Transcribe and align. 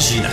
original. 0.00 0.30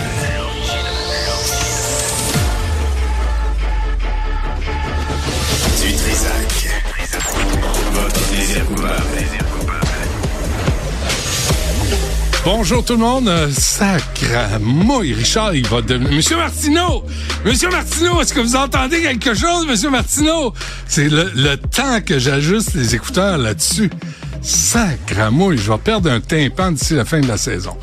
Du 5.80 5.92
Trisac. 5.92 6.68
Votre 7.92 8.28
plaisir 8.28 8.64
coupable. 8.66 8.94
Bonjour 12.44 12.82
tout 12.82 12.94
le 12.94 13.00
monde. 13.00 13.30
Sacramouille, 13.52 15.12
Richard, 15.12 15.54
il 15.54 15.66
va 15.66 15.82
devenir... 15.82 16.12
Monsieur 16.12 16.36
Martineau! 16.36 17.04
Monsieur 17.44 17.68
Martineau, 17.68 18.22
est-ce 18.22 18.32
que 18.32 18.40
vous 18.40 18.56
entendez 18.56 19.02
quelque 19.02 19.34
chose, 19.34 19.66
Monsieur 19.66 19.90
Martineau? 19.90 20.54
C'est 20.86 21.10
le, 21.10 21.30
le 21.34 21.56
temps 21.58 22.00
que 22.00 22.18
j'ajuste 22.18 22.74
les 22.74 22.94
écouteurs 22.94 23.36
là-dessus. 23.36 23.90
Sacramouille, 24.40 25.58
je 25.58 25.70
vais 25.70 25.78
perdre 25.78 26.10
un 26.10 26.20
tympan 26.20 26.70
d'ici 26.72 26.94
la 26.94 27.04
fin 27.04 27.20
de 27.20 27.26
la 27.26 27.36
saison. 27.36 27.76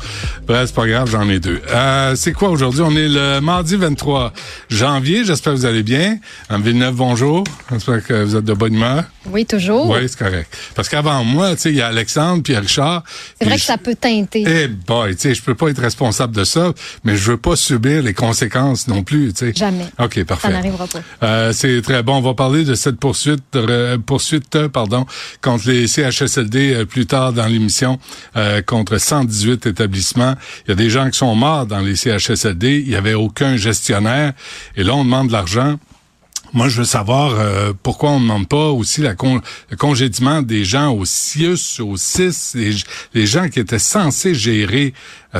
Bref, 0.46 0.66
c'est 0.66 0.74
pas 0.74 0.86
grave, 0.86 1.08
j'en 1.10 1.28
ai 1.28 1.38
deux. 1.38 1.60
Euh, 1.68 2.14
c'est 2.16 2.32
quoi 2.32 2.48
aujourd'hui? 2.48 2.80
On 2.82 2.92
est 2.96 3.08
le 3.08 3.40
mardi 3.40 3.76
23 3.76 4.32
janvier. 4.70 5.24
J'espère 5.24 5.52
que 5.52 5.58
vous 5.58 5.66
allez 5.66 5.82
bien. 5.82 6.18
En 6.48 6.58
Villeneuve, 6.58 6.94
bonjour. 6.94 7.44
J'espère 7.70 8.02
que 8.04 8.22
vous 8.24 8.36
êtes 8.36 8.44
de 8.44 8.54
bonne 8.54 8.74
humeur. 8.74 9.04
Oui, 9.30 9.44
toujours. 9.44 9.90
Oui, 9.90 9.98
c'est 10.08 10.18
correct. 10.18 10.56
Parce 10.74 10.88
qu'avant 10.88 11.24
moi, 11.24 11.54
tu 11.56 11.62
sais, 11.62 11.70
il 11.70 11.76
y 11.76 11.82
a 11.82 11.88
Alexandre 11.88 12.42
puis 12.42 12.56
Richard. 12.56 13.02
C'est 13.38 13.46
vrai 13.46 13.56
que 13.56 13.62
ça 13.62 13.76
peut 13.76 13.94
teinter. 13.94 14.44
eh 14.46 14.68
boy, 14.68 15.14
tu 15.14 15.22
sais, 15.22 15.34
je 15.34 15.42
peux 15.42 15.54
pas 15.54 15.68
être 15.68 15.80
responsable 15.82 16.34
de 16.34 16.44
ça, 16.44 16.72
mais 17.04 17.16
je 17.16 17.32
veux 17.32 17.36
pas 17.36 17.56
subir 17.56 18.02
les 18.02 18.14
conséquences 18.14 18.88
non 18.88 19.02
plus, 19.02 19.32
tu 19.34 19.46
sais. 19.46 19.52
Jamais. 19.54 19.86
OK, 19.98 20.22
parfait. 20.24 20.48
Ça 20.48 20.54
n'arrivera 20.54 20.86
pas. 20.86 21.00
Euh, 21.22 21.52
c'est 21.52 21.82
très 21.82 22.02
bon. 22.02 22.16
On 22.16 22.22
va 22.22 22.34
parler 22.34 22.64
de 22.64 22.74
cette 22.74 22.96
poursuite, 22.98 23.42
de- 23.52 23.96
poursuite, 23.96 24.54
euh, 24.56 24.68
pardon, 24.68 25.04
contre 25.42 25.68
les 25.68 25.86
CHSLD 25.88 26.45
euh, 26.54 26.84
plus 26.84 27.06
tard 27.06 27.32
dans 27.32 27.46
l'émission, 27.46 27.98
euh, 28.36 28.62
contre 28.62 28.98
118 28.98 29.66
établissements. 29.66 30.34
Il 30.64 30.70
y 30.70 30.72
a 30.72 30.74
des 30.74 30.90
gens 30.90 31.10
qui 31.10 31.18
sont 31.18 31.34
morts 31.34 31.66
dans 31.66 31.80
les 31.80 31.96
CHSLD. 31.96 32.82
Il 32.86 32.90
y 32.90 32.96
avait 32.96 33.14
aucun 33.14 33.56
gestionnaire. 33.56 34.32
Et 34.76 34.84
là, 34.84 34.94
on 34.94 35.04
demande 35.04 35.28
de 35.28 35.32
l'argent. 35.32 35.78
Moi, 36.52 36.68
je 36.68 36.78
veux 36.78 36.84
savoir 36.84 37.34
euh, 37.38 37.72
pourquoi 37.82 38.10
on 38.10 38.20
ne 38.20 38.24
demande 38.24 38.48
pas 38.48 38.70
aussi 38.70 39.02
le 39.02 39.76
congédiement 39.76 40.42
des 40.42 40.64
gens 40.64 40.92
au 40.92 41.04
CIUS, 41.04 41.80
au 41.80 41.96
CIS, 41.96 42.54
les, 43.14 43.26
gens 43.26 43.48
qui 43.48 43.58
étaient 43.58 43.78
censés 43.78 44.34
gérer, 44.34 44.94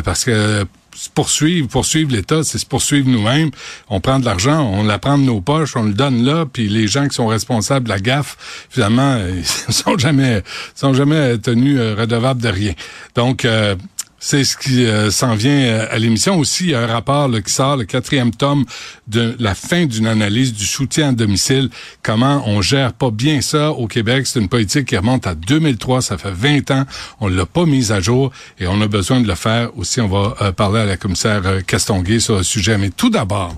parce 0.04 0.24
que 0.24 0.66
se 0.96 1.10
poursuivre, 1.10 1.68
poursuivre 1.68 2.12
l'État, 2.12 2.42
c'est 2.42 2.58
se 2.58 2.66
poursuivre 2.66 3.08
nous-mêmes. 3.08 3.50
On 3.88 4.00
prend 4.00 4.18
de 4.18 4.24
l'argent, 4.24 4.62
on 4.62 4.82
la 4.82 4.98
prend 4.98 5.18
de 5.18 5.24
nos 5.24 5.40
poches, 5.40 5.76
on 5.76 5.84
le 5.84 5.92
donne 5.92 6.24
là, 6.24 6.46
puis 6.50 6.68
les 6.68 6.88
gens 6.88 7.06
qui 7.06 7.14
sont 7.14 7.26
responsables 7.26 7.84
de 7.84 7.90
la 7.90 8.00
gaffe, 8.00 8.66
finalement, 8.70 9.18
ils 9.68 9.74
sont 9.74 9.98
jamais, 9.98 10.42
sont 10.74 10.94
jamais 10.94 11.38
tenus 11.38 11.78
euh, 11.78 11.94
redevables 11.94 12.40
de 12.40 12.48
rien. 12.48 12.72
Donc, 13.14 13.44
euh, 13.44 13.76
c'est 14.18 14.44
ce 14.44 14.56
qui 14.56 14.84
euh, 14.84 15.10
s'en 15.10 15.34
vient 15.34 15.52
euh, 15.52 15.86
à 15.90 15.98
l'émission. 15.98 16.38
Aussi, 16.38 16.64
il 16.64 16.70
y 16.70 16.74
a 16.74 16.80
un 16.80 16.86
rapport 16.86 17.28
là, 17.28 17.40
qui 17.40 17.52
sort, 17.52 17.76
le 17.76 17.84
quatrième 17.84 18.30
tome 18.30 18.64
de 19.06 19.36
la 19.38 19.54
fin 19.54 19.86
d'une 19.86 20.06
analyse 20.06 20.52
du 20.52 20.66
soutien 20.66 21.10
à 21.10 21.12
domicile. 21.12 21.70
Comment 22.02 22.42
on 22.46 22.62
gère 22.62 22.92
pas 22.92 23.10
bien 23.10 23.40
ça 23.40 23.70
au 23.70 23.86
Québec? 23.86 24.26
C'est 24.26 24.40
une 24.40 24.48
politique 24.48 24.86
qui 24.86 24.96
remonte 24.96 25.26
à 25.26 25.34
2003. 25.34 26.02
Ça 26.02 26.18
fait 26.18 26.32
20 26.32 26.70
ans. 26.70 26.84
On 27.20 27.28
l'a 27.28 27.46
pas 27.46 27.66
mise 27.66 27.92
à 27.92 28.00
jour 28.00 28.32
et 28.58 28.66
on 28.66 28.80
a 28.80 28.88
besoin 28.88 29.20
de 29.20 29.28
le 29.28 29.34
faire. 29.34 29.76
Aussi, 29.78 30.00
on 30.00 30.08
va 30.08 30.34
euh, 30.40 30.52
parler 30.52 30.80
à 30.80 30.86
la 30.86 30.96
commissaire 30.96 31.42
euh, 31.44 31.60
Castonguay 31.60 32.20
sur 32.20 32.36
le 32.36 32.42
sujet. 32.42 32.78
Mais 32.78 32.90
tout 32.90 33.10
d'abord, 33.10 33.54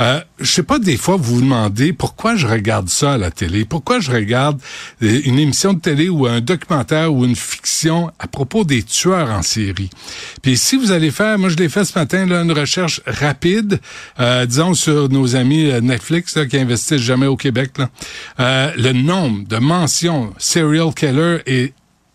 euh, 0.00 0.20
je 0.38 0.50
sais 0.50 0.62
pas, 0.62 0.78
des 0.78 0.96
fois, 0.96 1.16
vous 1.16 1.34
vous 1.36 1.40
demandez 1.40 1.92
pourquoi 1.92 2.36
je 2.36 2.46
regarde 2.46 2.88
ça 2.88 3.14
à 3.14 3.18
la 3.18 3.30
télé? 3.30 3.64
Pourquoi 3.64 4.00
je 4.00 4.12
regarde 4.12 4.60
une 5.00 5.38
émission 5.38 5.72
de 5.72 5.80
télé 5.80 6.08
ou 6.08 6.26
un 6.26 6.40
documentaire 6.40 7.12
ou 7.12 7.24
une 7.24 7.36
fiction 7.36 8.10
à 8.18 8.28
propos 8.28 8.64
des 8.64 8.82
tueurs 8.82 9.30
en 9.30 9.42
série? 9.42 9.90
Puis 10.42 10.56
si 10.56 10.76
vous 10.76 10.92
allez 10.92 11.10
faire, 11.10 11.38
moi 11.38 11.48
je 11.48 11.56
l'ai 11.56 11.68
fait 11.68 11.84
ce 11.84 11.98
matin, 11.98 12.26
là, 12.26 12.42
une 12.42 12.52
recherche 12.52 13.00
rapide, 13.06 13.80
euh, 14.20 14.46
disons 14.46 14.74
sur 14.74 15.08
nos 15.08 15.36
amis 15.36 15.70
euh, 15.70 15.80
Netflix 15.80 16.36
là, 16.36 16.46
qui 16.46 16.58
investissent 16.58 17.02
jamais 17.02 17.26
au 17.26 17.36
Québec. 17.36 17.72
Là. 17.78 17.90
Euh, 18.40 18.72
le 18.76 18.92
nombre 18.92 19.46
de 19.46 19.56
mentions 19.56 20.32
serial 20.38 20.92
killer 20.94 21.38
est 21.46 21.72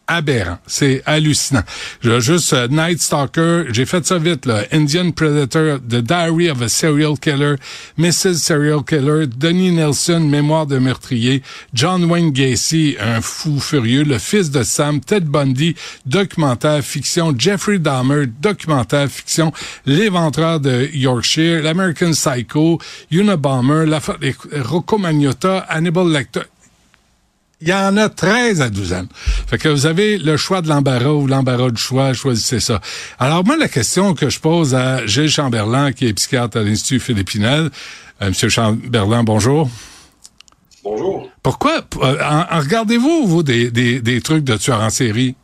aberrant. 0.09 0.57
C'est 0.67 1.01
hallucinant. 1.05 1.63
Je 2.01 2.19
juste 2.19 2.51
euh, 2.53 2.67
Night 2.67 3.01
Stalker, 3.01 3.65
j'ai 3.71 3.85
fait 3.85 4.05
ça 4.05 4.17
vite 4.17 4.45
là. 4.45 4.63
Indian 4.73 5.11
Predator, 5.11 5.79
The 5.79 6.01
Diary 6.01 6.49
of 6.49 6.61
a 6.61 6.67
Serial 6.67 7.17
Killer, 7.17 7.55
Mrs. 7.97 8.39
Serial 8.39 8.83
Killer, 8.83 9.27
Denis 9.27 9.71
Nelson, 9.71 10.19
Mémoire 10.19 10.65
de 10.65 10.79
meurtrier, 10.79 11.43
John 11.73 12.05
Wayne 12.05 12.31
Gacy, 12.31 12.97
un 12.99 13.21
fou 13.21 13.59
furieux, 13.59 14.03
le 14.03 14.17
fils 14.17 14.49
de 14.49 14.63
Sam, 14.63 14.99
Ted 14.99 15.25
Bundy, 15.25 15.75
documentaire 16.05 16.83
fiction, 16.83 17.33
Jeffrey 17.37 17.79
Dahmer, 17.79 18.25
documentaire 18.25 19.07
fiction, 19.09 19.53
L'éventreur 19.85 20.59
de 20.59 20.89
Yorkshire, 20.93 21.61
l'American 21.61 22.11
Psycho, 22.11 22.79
Unabomber, 23.11 23.85
la 23.85 23.99
Rocco 24.63 24.97
Magnotta, 24.97 25.65
Hannibal 25.69 26.11
Lecter. 26.11 26.41
Il 27.61 27.67
y 27.67 27.73
en 27.73 27.97
a 27.97 28.07
13 28.07 28.61
à 28.61 28.69
12 28.69 28.93
ans. 28.93 29.05
Fait 29.47 29.57
que 29.57 29.67
vous 29.67 29.85
avez 29.85 30.17
le 30.17 30.37
choix 30.37 30.61
de 30.61 30.69
l'embarras 30.69 31.09
ou 31.11 31.27
l'embarras 31.27 31.71
du 31.71 31.81
choix, 31.81 32.13
choisissez 32.13 32.61
ça. 32.61 32.79
Alors 33.19 33.43
moi, 33.43 33.57
la 33.57 33.67
question 33.67 34.13
que 34.13 34.29
je 34.29 34.39
pose 34.39 34.73
à 34.75 35.05
Gilles 35.05 35.29
Chamberlain, 35.29 35.91
qui 35.91 36.07
est 36.07 36.13
psychiatre 36.13 36.57
à 36.57 36.63
l'Institut 36.63 37.01
Philippe 37.01 37.27
Pinel, 37.29 37.69
euh, 38.21 38.29
Monsieur 38.29 38.47
Chamberlain, 38.47 39.23
bonjour. 39.23 39.69
Bonjour. 40.85 41.29
Pourquoi, 41.43 41.81
euh, 42.01 42.17
en, 42.23 42.45
en 42.49 42.59
regardez-vous, 42.61 43.27
vous, 43.27 43.43
des, 43.43 43.69
des, 43.71 43.99
des 43.99 44.21
trucs 44.21 44.45
de 44.45 44.55
tueurs 44.55 44.81
en 44.81 44.89
série? 44.89 45.35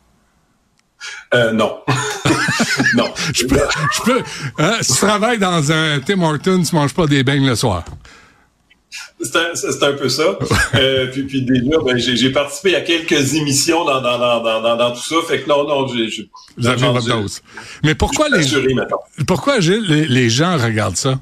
Euh, 1.34 1.52
non. 1.52 1.76
non. 2.94 3.12
Je 3.34 3.44
peux, 3.44 3.60
je 3.94 4.02
peux, 4.02 4.22
hein, 4.58 4.76
si 4.80 4.92
tu 4.94 4.98
travailles 5.00 5.38
dans 5.38 5.70
un 5.70 6.00
Tim 6.00 6.22
Hortons, 6.22 6.62
tu 6.62 6.74
manges 6.74 6.94
pas 6.94 7.06
des 7.06 7.22
beignes 7.22 7.46
le 7.46 7.56
soir. 7.56 7.84
C'est 9.20 9.36
un, 9.36 9.88
un 9.88 9.92
peu 9.92 10.08
ça. 10.08 10.38
Euh, 10.74 11.06
puis, 11.06 11.22
puis 11.22 11.42
déjà, 11.42 11.78
ben, 11.84 11.96
j'ai, 11.96 12.30
participé 12.30 12.74
à 12.76 12.80
quelques 12.80 13.34
émissions 13.34 13.84
dans, 13.84 14.00
dans, 14.00 14.18
dans, 14.18 14.76
dans, 14.76 14.92
tout 14.92 15.02
ça. 15.02 15.16
Fait 15.26 15.40
que 15.40 15.48
non, 15.48 15.66
non, 15.66 15.86
j'ai, 15.88 16.28
Vous 16.56 16.66
avez 16.66 16.86
votre 16.86 17.06
dose. 17.06 17.40
Mais 17.82 17.94
pourquoi 17.94 18.28
les, 18.28 18.44
pourquoi, 19.26 19.60
Gilles, 19.60 19.86
les, 19.88 20.06
les 20.06 20.28
gens 20.28 20.56
regardent 20.58 20.96
ça? 20.96 21.18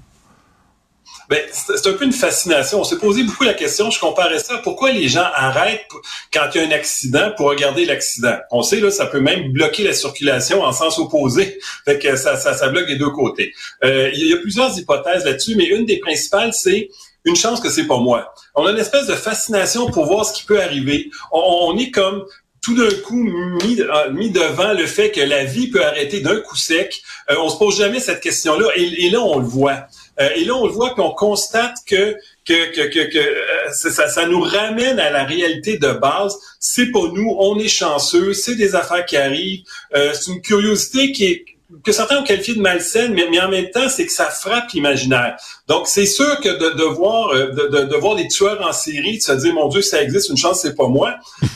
Ben, 1.31 1.41
c'est 1.51 1.87
un 1.87 1.95
peu 1.95 2.05
une 2.05 2.12
fascination. 2.12 2.81
On 2.81 2.85
s'est 2.85 2.99
posé 2.99 3.23
beaucoup 3.23 3.45
la 3.45 3.55
question, 3.55 3.91
je 3.91 3.99
comparais 3.99 4.39
ça, 4.39 4.59
pourquoi 4.59 4.93
les 4.93 5.09
gens 5.09 5.27
arrêtent 5.35 5.87
quand 6.33 6.49
il 6.55 6.61
y 6.61 6.65
a 6.65 6.69
un 6.69 6.71
accident 6.71 7.33
pour 7.37 7.49
regarder 7.49 7.87
l'accident? 7.87 8.37
On 8.51 8.62
sait, 8.62 8.81
là, 8.81 8.91
ça 8.91 9.06
peut 9.06 9.21
même 9.21 9.51
bloquer 9.51 9.85
la 9.85 9.95
circulation 9.95 10.62
en 10.62 10.73
sens 10.73 10.99
opposé. 10.99 11.59
Fait 11.87 11.99
que 11.99 12.17
ça, 12.17 12.37
ça, 12.37 12.53
ça 12.53 12.69
bloque 12.69 12.87
des 12.87 12.97
deux 12.97 13.11
côtés. 13.11 13.55
Euh, 13.85 14.11
il 14.12 14.29
y 14.29 14.33
a 14.35 14.37
plusieurs 14.37 14.79
hypothèses 14.79 15.25
là-dessus, 15.25 15.55
mais 15.56 15.65
une 15.65 15.87
des 15.87 15.99
principales, 15.99 16.53
c'est 16.53 16.91
une 17.25 17.37
chance 17.37 17.61
que 17.61 17.71
c'est 17.71 17.87
pas 17.87 17.99
moi. 17.99 18.35
On 18.55 18.67
a 18.67 18.71
une 18.71 18.79
espèce 18.79 19.07
de 19.07 19.15
fascination 19.15 19.91
pour 19.91 20.07
voir 20.07 20.25
ce 20.27 20.33
qui 20.35 20.45
peut 20.45 20.61
arriver. 20.61 21.11
On, 21.33 21.77
est 21.79 21.91
comme 21.91 22.25
tout 22.62 22.75
d'un 22.75 22.95
coup 23.03 23.23
mis, 23.23 23.81
euh, 23.81 24.11
mis 24.12 24.31
devant 24.31 24.73
le 24.73 24.87
fait 24.87 25.11
que 25.11 25.21
la 25.21 25.45
vie 25.45 25.69
peut 25.69 25.85
arrêter 25.85 26.21
d'un 26.21 26.41
coup 26.41 26.57
sec. 26.57 27.03
Euh, 27.31 27.35
on 27.43 27.49
se 27.51 27.59
pose 27.59 27.77
jamais 27.79 28.01
cette 28.01 28.21
question-là 28.21 28.69
et, 28.77 29.11
là 29.11 29.21
on 29.21 29.39
le 29.39 29.45
voit. 29.47 29.87
Euh, 30.21 30.29
et 30.37 30.45
là 30.45 30.55
on 30.55 30.67
le 30.67 30.73
voit 30.73 30.95
puis 30.95 31.03
on 31.03 31.11
constate 31.11 31.77
que 31.87 32.17
que 32.47 32.73
que 32.75 32.83
que, 32.89 33.11
que, 33.12 33.19
euh, 33.19 33.73
ça, 33.73 33.91
ça- 33.91 34.09
ça 34.09 34.27
nous 34.27 34.41
ramène 34.41 34.99
à 34.99 35.11
la 35.11 35.25
réalité 35.25 35.77
de 35.79 35.93
base. 35.93 36.37
C'est 36.61 36.91
pas 36.91 37.01
nous, 37.12 37.35
on 37.39 37.59
est 37.59 37.69
chanceux, 37.69 38.33
c'est 38.33 38.55
des 38.55 38.75
affaires 38.75 39.05
qui 39.05 39.17
arrivent. 39.17 39.62
Euh, 39.95 40.12
c'est 40.15 40.31
une 40.31 40.41
curiosité 40.41 41.12
qui 41.12 41.25
est 41.27 41.45
que 41.83 41.93
certains 41.93 42.19
ont 42.19 42.25
qualifié 42.25 42.55
de 42.55 42.61
malsaine, 42.61 43.12
mais, 43.15 43.27
mais 43.31 43.41
en 43.41 43.49
même 43.49 43.71
temps, 43.71 43.89
c'est 43.89 44.07
que 44.07 44.12
ça 44.12 44.27
frappe 44.27 44.71
l'imaginaire. 44.73 45.37
Donc, 45.67 45.87
c'est 45.89 46.07
sûr 46.07 46.41
que 46.41 46.49
de, 46.49 46.77
de 46.77 46.85
voir 46.85 47.31
euh, 47.31 47.47
de, 47.49 47.67
de, 47.69 47.85
de 47.85 47.97
voir 47.97 48.17
des 48.17 48.29
tueurs 48.29 48.65
en 48.67 48.73
série, 48.73 49.19
de 49.19 49.23
se 49.23 49.33
dire, 49.33 49.55
mon 49.55 49.69
Dieu, 49.69 49.83
ça 49.83 50.03
existe, 50.03 50.29
une 50.31 50.37
chance, 50.37 50.61
c'est 50.62 50.77
pas 50.77 50.89
moi. 50.89 51.15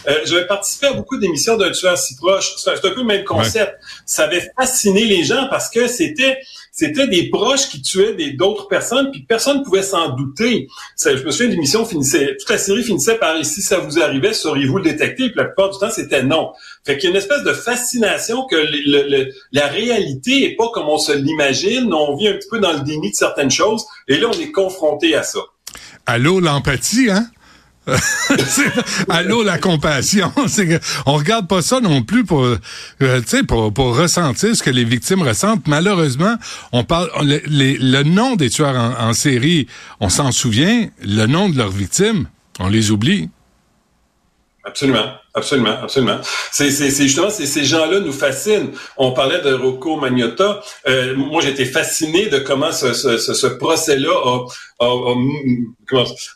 Euh, 0.09 0.21
J'avais 0.25 0.47
participé 0.47 0.87
à 0.87 0.93
beaucoup 0.93 1.19
d'émissions 1.19 1.57
d'un 1.57 1.71
tueur 1.71 1.97
si 1.97 2.17
proche. 2.17 2.55
C'est 2.57 2.71
un, 2.71 2.77
c'est 2.77 2.87
un 2.87 2.91
peu 2.91 3.01
le 3.01 3.05
même 3.05 3.25
concept. 3.25 3.77
Ça 4.07 4.25
avait 4.25 4.51
fasciné 4.59 5.05
les 5.05 5.25
gens 5.25 5.47
parce 5.51 5.69
que 5.69 5.87
c'était 5.87 6.39
c'était 6.73 7.09
des 7.09 7.29
proches 7.31 7.69
qui 7.69 7.83
tuaient 7.83 8.15
d'autres 8.33 8.69
personnes, 8.69 9.11
puis 9.11 9.25
personne 9.29 9.59
ne 9.59 9.65
pouvait 9.65 9.83
s'en 9.83 10.11
douter. 10.11 10.69
Ça, 10.97 11.17
je 11.17 11.25
me 11.25 11.31
souviens, 11.31 11.49
l'émission 11.49 11.85
finissait, 11.85 12.37
toute 12.39 12.51
la 12.51 12.59
série 12.59 12.83
finissait 12.85 13.17
par 13.17 13.35
«si 13.45 13.63
ça 13.63 13.79
vous 13.79 14.01
arrivait, 14.01 14.33
sauriez-vous 14.33 14.79
le 14.79 14.85
détecter?» 14.85 15.29
Puis 15.31 15.37
la 15.37 15.45
plupart 15.45 15.71
du 15.71 15.79
temps, 15.79 15.91
c'était 15.91 16.23
non. 16.23 16.53
Fait 16.85 16.97
qu'il 16.97 17.05
y 17.05 17.07
a 17.09 17.11
une 17.11 17.17
espèce 17.17 17.43
de 17.43 17.53
fascination 17.53 18.47
que 18.47 18.57
la 19.53 19.67
réalité 19.67 20.45
est 20.45 20.57
pas 20.57 20.69
comme 20.73 20.89
on 20.89 20.99
se 20.99 21.13
l'imagine. 21.13 21.93
On 21.93 22.17
vit 22.17 22.29
un 22.29 22.35
petit 22.35 22.49
peu 22.49 22.59
dans 22.61 22.73
le 22.73 22.81
déni 22.81 23.11
de 23.11 23.17
certaines 23.17 23.51
choses, 23.51 23.85
et 24.07 24.19
là, 24.19 24.29
on 24.33 24.41
est 24.41 24.53
confronté 24.53 25.15
à 25.15 25.23
ça. 25.23 25.41
Allô, 26.07 26.41
l'empathie, 26.41 27.11
hein? 27.11 27.27
Allô, 29.09 29.43
la 29.43 29.59
compassion. 29.59 30.33
On 31.07 31.15
regarde 31.15 31.49
pas 31.49 31.63
ça 31.63 31.81
non 31.81 32.03
plus 32.03 32.25
pour, 32.25 32.45
euh, 32.45 33.23
pour, 33.47 33.73
pour 33.73 33.97
ressentir 33.97 34.55
ce 34.55 34.63
que 34.63 34.71
les 34.71 34.85
victimes 34.85 35.23
ressentent. 35.23 35.67
Malheureusement, 35.67 36.37
on 36.73 36.85
parle, 36.85 37.11
le, 37.23 38.03
nom 38.03 38.37
des 38.37 38.51
tueurs 38.51 38.97
en 38.99 39.13
série, 39.13 39.67
on 40.01 40.09
s'en 40.09 40.33
souvient. 40.33 40.89
Le 41.03 41.27
nom 41.27 41.49
de 41.49 41.57
leurs 41.57 41.71
victimes, 41.71 42.29
on 42.59 42.69
les 42.69 42.91
oublie. 42.91 43.31
Absolument, 44.65 45.13
absolument, 45.39 45.77
absolument. 45.83 46.19
C'est, 46.53 46.71
justement 46.71 47.31
ces 47.31 47.65
gens-là 47.65 48.01
nous 48.01 48.13
fascinent. 48.13 48.73
On 48.97 49.13
parlait 49.13 49.41
de 49.41 49.53
Rocco 49.55 49.97
Magnotta. 49.97 50.61
Euh, 50.87 51.15
moi, 51.17 51.41
j'étais 51.43 51.65
fasciné 51.65 52.27
de 52.27 52.39
comment 52.39 52.73
ce, 52.73 52.93
ce, 52.93 53.17
ce, 53.19 53.47
procès-là 53.47 54.13
a, 54.13 54.85
a, 54.85 55.15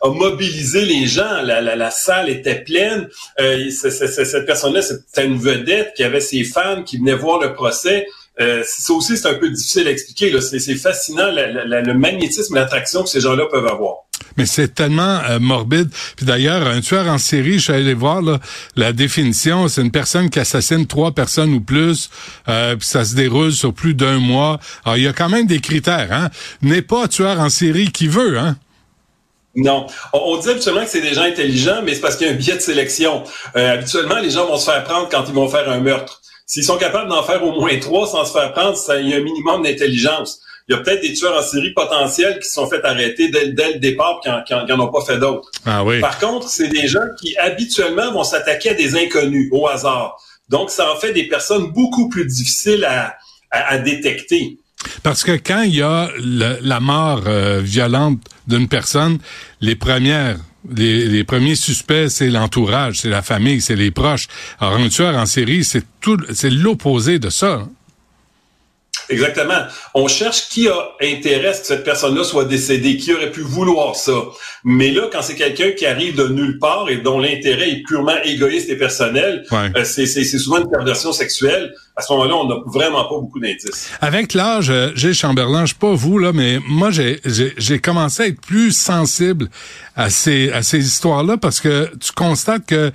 a, 0.03 0.09
mobilisé 0.09 0.85
les 0.85 1.07
gens. 1.07 1.43
La, 1.43 1.61
la, 1.61 1.77
la 1.77 1.91
salle 1.91 2.31
était 2.31 2.63
pleine. 2.63 3.09
Euh, 3.41 3.71
cette 3.71 4.47
personne-là, 4.47 4.83
c'était 4.83 5.27
une 5.27 5.39
vedette 5.39 5.93
qui 5.95 6.05
avait 6.05 6.21
ses 6.21 6.45
fans 6.45 6.83
qui 6.83 6.99
venaient 6.99 7.15
voir 7.15 7.41
le 7.41 7.53
procès. 7.53 8.07
Euh, 8.41 8.63
ça 8.67 8.93
aussi, 8.95 9.17
c'est 9.17 9.29
un 9.29 9.35
peu 9.35 9.51
difficile 9.51 9.87
à 9.89 9.91
expliquer. 9.91 10.41
C'est, 10.41 10.59
c'est 10.59 10.77
fascinant 10.77 11.31
le 11.31 11.93
magnétisme, 11.95 12.55
l'attraction 12.55 13.03
que 13.03 13.11
ces 13.11 13.21
gens-là 13.21 13.47
peuvent 13.51 13.67
avoir. 13.67 14.02
Mais 14.37 14.47
c'est 14.47 14.75
tellement 14.75 15.21
euh, 15.29 15.39
morbide. 15.39 15.91
Puis 16.17 16.27
d'ailleurs, 16.27 16.67
un 16.67 16.81
tueur 16.81 17.07
en 17.09 17.19
série, 17.19 17.55
je 17.55 17.65
suis 17.65 17.73
allé 17.73 17.95
voir 17.95 18.23
la 18.77 18.93
définition, 18.93 19.69
c'est 19.69 19.83
une 19.83 19.91
personne 19.91 20.31
qui 20.31 20.41
assassine 20.41 20.87
trois 20.87 21.13
personnes 21.13 21.53
ou 21.53 21.61
plus, 21.61 22.11
euh, 22.49 22.77
puis 22.77 22.87
ça 22.87 23.05
se 23.05 23.15
déroule 23.15 23.53
sur 23.53 23.75
plus 23.75 23.95
d'un 23.95 24.19
mois. 24.19 24.59
Alors, 24.85 24.97
il 24.97 25.05
y 25.05 25.09
a 25.09 25.13
quand 25.13 25.29
même 25.29 25.47
des 25.47 25.61
critères. 25.61 26.09
Hein? 26.13 26.31
N'est 26.63 26.83
pas 26.83 27.09
tueur 27.09 27.41
en 27.41 27.49
série 27.49 27.91
qui 27.91 28.09
veut, 28.09 28.39
hein? 28.39 28.57
Non. 29.55 29.87
On, 30.15 30.39
dit 30.39 30.49
habituellement 30.49 30.83
que 30.83 30.89
c'est 30.89 31.03
des 31.03 31.13
gens 31.13 31.25
intelligents, 31.25 31.83
mais 31.85 31.95
c'est 31.95 32.01
parce 32.01 32.17
qu'il 32.17 32.27
y 32.27 32.31
a 32.31 32.33
un 32.33 32.37
biais 32.37 32.55
de 32.55 32.61
sélection. 32.61 33.23
Euh, 33.55 33.75
habituellement, 33.75 34.19
les 34.19 34.31
gens 34.31 34.47
vont 34.47 34.57
se 34.57 34.71
faire 34.71 34.83
prendre 34.85 35.11
quand 35.11 35.25
ils 35.29 35.35
vont 35.35 35.49
faire 35.49 35.69
un 35.69 35.81
meurtre. 35.81 36.23
S'ils 36.47 36.65
sont 36.65 36.79
capables 36.79 37.11
d'en 37.11 37.23
faire 37.23 37.43
au 37.45 37.53
moins 37.53 37.79
trois 37.79 38.07
sans 38.07 38.25
se 38.25 38.33
faire 38.33 38.53
prendre, 38.53 38.79
il 38.99 39.09
y 39.09 39.15
a 39.15 39.19
un 39.19 39.21
minimum 39.21 39.63
d'intelligence 39.63 40.41
il 40.69 40.75
y 40.75 40.79
a 40.79 40.81
peut-être 40.81 41.03
des 41.03 41.13
tueurs 41.13 41.37
en 41.37 41.43
série 41.43 41.73
potentiels 41.73 42.39
qui 42.39 42.49
se 42.49 42.55
sont 42.55 42.69
fait 42.69 42.85
arrêter 42.85 43.29
dès, 43.29 43.47
le 43.47 43.79
départ 43.79 44.21
qui 44.23 44.29
n'en 44.29 44.81
ont 44.81 44.93
pas 44.93 45.05
fait 45.05 45.19
d'autres. 45.19 45.51
Ah 45.67 45.85
oui. 45.85 46.01
Par 46.01 46.19
contre, 46.19 46.49
c'est 46.49 46.69
des 46.69 46.87
gens 46.87 47.07
qui 47.21 47.37
habituellement 47.37 48.13
vont 48.13 48.25
s'attaquer 48.25 48.71
à 48.71 48.75
des 48.75 48.97
inconnus 48.97 49.49
au 49.53 49.67
hasard. 49.67 50.17
Donc, 50.49 50.71
ça 50.71 50.93
en 50.93 50.97
fait 50.97 51.13
des 51.13 51.29
personnes 51.29 51.73
beaucoup 51.73 52.09
plus 52.09 52.27
difficiles 52.27 52.85
à, 52.85 53.17
à, 53.51 53.79
détecter. 53.79 54.59
Parce 55.03 55.25
que 55.25 55.33
quand 55.33 55.63
il 55.63 55.77
y 55.77 55.83
a 55.83 56.11
la 56.19 56.81
mort 56.81 57.23
euh, 57.27 57.61
violente 57.63 58.19
d'une 58.47 58.69
personne, 58.69 59.19
les 59.61 59.77
premières, 59.77 60.39
les, 60.75 61.07
les 61.07 61.25
premiers 61.25 61.55
suspects, 61.55 62.09
c'est 62.09 62.29
l'entourage, 62.29 62.99
c'est 63.01 63.09
la 63.09 63.23
famille, 63.23 63.61
c'est 63.61 63.77
les 63.77 63.91
proches. 63.91 64.27
Alors 64.61 64.77
un 64.77 64.89
tueur 64.89 65.17
en 65.17 65.27
série, 65.27 65.65
c'est 65.65 65.85
tout, 66.01 66.19
c'est 66.33 66.51
l'opposé 66.51 67.19
de 67.19 67.31
ça. 67.31 67.67
Exactement. 69.09 69.67
On 69.95 70.09
cherche 70.09 70.49
qui 70.49 70.69
a 70.69 70.75
intérêt 71.01 71.49
à 71.49 71.55
ce 71.55 71.61
que 71.61 71.67
cette 71.67 71.85
personne-là 71.85 72.25
soit 72.25 72.45
décédée, 72.45 72.97
qui 72.97 73.13
aurait 73.13 73.31
pu 73.31 73.41
vouloir 73.41 73.97
ça. 73.97 74.13
Mais 74.65 74.91
là, 74.91 75.09
quand 75.13 75.23
c'est 75.23 75.35
quelqu'un 75.35 75.73
qui 75.73 75.87
arrive 75.87 76.17
de 76.17 76.29
nulle 76.29 76.59
part 76.59 76.89
et 76.89 76.99
dont 76.99 77.19
l'intérêt 77.19 77.71
est 77.71 77.83
purement 77.87 78.17
égoïste 78.25 78.71
et 78.71 78.77
personnel, 78.77 79.45
euh, 79.53 79.85
c'est 79.85 80.07
souvent 80.07 80.59
une 80.59 80.71
perversion 80.71 81.13
sexuelle. 81.13 81.75
À 81.95 82.01
ce 82.01 82.13
moment-là, 82.13 82.37
on 82.37 82.49
n'a 82.49 82.57
vraiment 82.67 83.05
pas 83.05 83.19
beaucoup 83.21 83.39
d'indices. 83.39 83.91
Avec 84.01 84.33
l'âge, 84.33 84.71
euh, 84.71 84.93
Gilles 84.95 85.15
Chamberlain, 85.15 85.67
je 85.67 85.73
sais 85.73 85.79
pas 85.79 85.93
vous 85.93 86.19
là, 86.19 86.33
mais 86.33 86.59
moi 86.67 86.91
j'ai 86.91 87.21
j'ai 87.59 87.79
commencé 87.81 88.23
à 88.23 88.27
être 88.29 88.41
plus 88.41 88.73
sensible 88.73 89.49
à 89.95 90.09
ces 90.09 90.51
à 90.53 90.63
ces 90.63 90.79
histoires-là 90.79 91.37
parce 91.37 91.61
que 91.61 91.91
tu 92.01 92.13
constates 92.13 92.65
que 92.65 92.93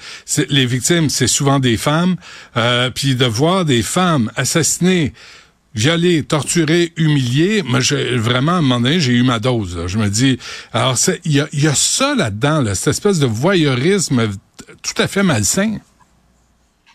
les 0.49 0.65
victimes 0.65 1.09
c'est 1.09 1.27
souvent 1.27 1.59
des 1.59 1.77
femmes, 1.77 2.15
euh, 2.55 2.89
puis 2.89 3.13
de 3.13 3.25
voir 3.25 3.65
des 3.65 3.83
femmes 3.83 4.31
assassinées 4.35 5.13
torturé, 6.27 6.93
humilié, 6.97 7.63
moi, 7.63 7.79
j'ai, 7.79 8.17
vraiment, 8.17 8.53
à 8.53 8.55
un 8.55 8.61
moment 8.61 8.81
donné, 8.81 8.99
j'ai 8.99 9.13
eu 9.13 9.23
ma 9.23 9.39
dose. 9.39 9.83
Je 9.87 9.97
me 9.97 10.09
dis, 10.09 10.37
alors, 10.73 10.97
il 11.25 11.31
y 11.31 11.39
a, 11.39 11.47
y 11.53 11.67
a 11.67 11.75
ça 11.75 12.15
là-dedans, 12.15 12.61
là, 12.61 12.75
cette 12.75 12.89
espèce 12.89 13.19
de 13.19 13.27
voyeurisme 13.27 14.29
tout 14.81 15.01
à 15.01 15.07
fait 15.07 15.23
malsain. 15.23 15.77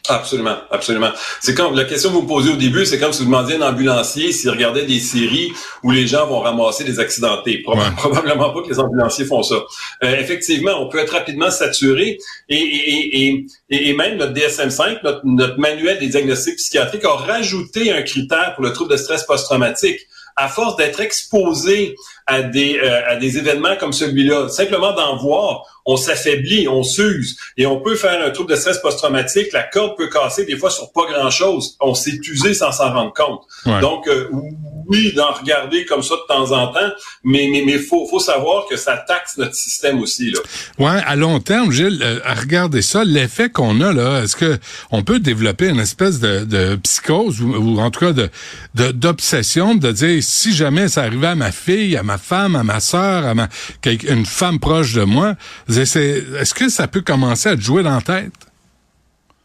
Absolument, 0.08 0.56
absolument. 0.72 1.10
C'est 1.40 1.54
comme 1.54 1.76
la 1.76 1.84
question 1.84 2.10
que 2.10 2.14
vous 2.16 2.22
me 2.22 2.26
posez 2.26 2.50
au 2.50 2.56
début, 2.56 2.84
c'est 2.84 2.98
comme 2.98 3.12
si 3.12 3.20
vous 3.20 3.26
demandiez 3.26 3.54
à 3.54 3.66
un 3.66 3.72
ambulancier 3.72 4.32
s'il 4.32 4.50
regardait 4.50 4.84
des 4.84 4.98
séries 4.98 5.52
où 5.84 5.92
les 5.92 6.08
gens 6.08 6.26
vont 6.26 6.40
ramasser 6.40 6.82
des 6.82 6.98
accidentés. 6.98 7.62
Probablement 7.62 8.50
pas 8.52 8.62
que 8.62 8.68
les 8.68 8.80
ambulanciers 8.80 9.26
font 9.26 9.44
ça. 9.44 9.62
Euh, 10.02 10.16
effectivement, 10.18 10.72
on 10.80 10.88
peut 10.88 10.98
être 10.98 11.12
rapidement 11.12 11.52
saturé 11.52 12.18
et, 12.48 12.56
et, 12.56 13.28
et, 13.28 13.46
et 13.70 13.94
même 13.94 14.16
notre 14.16 14.32
DSM-5, 14.32 14.98
notre, 15.04 15.20
notre 15.24 15.58
manuel 15.60 16.00
des 16.00 16.08
diagnostics 16.08 16.56
psychiatriques, 16.56 17.04
a 17.04 17.14
rajouté 17.14 17.92
un 17.92 18.02
critère 18.02 18.54
pour 18.56 18.64
le 18.64 18.72
trouble 18.72 18.90
de 18.90 18.96
stress 18.96 19.22
post-traumatique 19.22 20.00
à 20.36 20.48
force 20.48 20.76
d'être 20.76 21.00
exposé 21.00 21.94
à 22.26 22.42
des, 22.42 22.78
euh, 22.78 23.08
à 23.08 23.16
des 23.16 23.38
événements 23.38 23.76
comme 23.78 23.92
celui-là, 23.92 24.48
simplement 24.48 24.92
d'en 24.92 25.16
voir, 25.16 25.64
on 25.84 25.96
s'affaiblit, 25.96 26.68
on 26.68 26.82
s'use 26.82 27.36
et 27.56 27.66
on 27.66 27.80
peut 27.80 27.96
faire 27.96 28.24
un 28.24 28.30
trouble 28.30 28.50
de 28.50 28.56
stress 28.56 28.78
post-traumatique. 28.78 29.52
La 29.52 29.64
corde 29.64 29.96
peut 29.96 30.08
casser 30.08 30.44
des 30.44 30.56
fois 30.56 30.70
sur 30.70 30.92
pas 30.92 31.02
grand-chose. 31.10 31.76
On 31.80 31.94
s'est 31.94 32.20
usé 32.30 32.54
sans 32.54 32.70
s'en 32.72 32.92
rendre 32.92 33.12
compte. 33.12 33.42
Donc, 33.80 34.06
euh, 34.06 34.28
oui, 34.88 35.12
d'en 35.14 35.32
regarder 35.32 35.84
comme 35.84 36.02
ça 36.02 36.14
de 36.14 36.26
temps 36.28 36.52
en 36.52 36.68
temps, 36.68 36.90
mais 37.24 37.48
mais 37.50 37.62
mais 37.64 37.78
faut 37.78 38.06
faut 38.06 38.18
savoir 38.18 38.66
que 38.68 38.76
ça 38.76 38.96
taxe 38.96 39.38
notre 39.38 39.54
système 39.54 40.00
aussi 40.00 40.30
là. 40.30 40.40
Ouais, 40.78 41.00
à 41.06 41.16
long 41.16 41.40
terme, 41.40 41.70
Gilles, 41.70 42.00
euh, 42.02 42.20
à 42.24 42.34
regarder 42.34 42.82
ça, 42.82 43.04
l'effet 43.04 43.48
qu'on 43.48 43.80
a 43.80 43.92
là, 43.92 44.22
est-ce 44.22 44.36
que 44.36 44.58
on 44.90 45.02
peut 45.02 45.20
développer 45.20 45.68
une 45.68 45.80
espèce 45.80 46.20
de, 46.20 46.44
de 46.44 46.76
psychose 46.76 47.40
ou, 47.40 47.80
en 47.80 47.90
tout 47.90 48.00
cas 48.00 48.12
de 48.12 48.28
d'obsession 48.74 49.74
de, 49.74 49.88
de 49.88 49.92
dire 49.92 50.21
si 50.22 50.54
jamais 50.54 50.88
ça 50.88 51.02
arrivait 51.02 51.28
à 51.28 51.34
ma 51.34 51.52
fille, 51.52 51.96
à 51.96 52.02
ma 52.02 52.18
femme, 52.18 52.56
à 52.56 52.62
ma 52.62 52.80
sœur, 52.80 53.26
à 53.26 53.34
ma 53.34 53.48
une 53.84 54.26
femme 54.26 54.58
proche 54.58 54.94
de 54.94 55.02
moi, 55.02 55.34
est-ce 55.68 56.54
que 56.54 56.68
ça 56.68 56.88
peut 56.88 57.02
commencer 57.02 57.48
à 57.50 57.56
jouer 57.56 57.82
dans 57.82 57.94
la 57.94 58.00
tête? 58.00 58.32